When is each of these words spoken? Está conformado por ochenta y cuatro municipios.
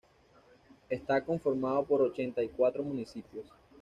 Está 0.89 1.23
conformado 1.23 1.83
por 1.85 2.01
ochenta 2.01 2.41
y 2.41 2.47
cuatro 2.49 2.81
municipios. 2.83 3.45